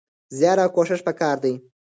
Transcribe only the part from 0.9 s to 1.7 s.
پکار دی.